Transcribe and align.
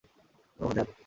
ওহ, 0.59 0.71
ধ্যাত। 0.75 0.91